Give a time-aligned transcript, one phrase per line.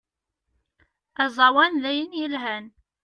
[1.23, 2.65] Azawan dayen yelhan.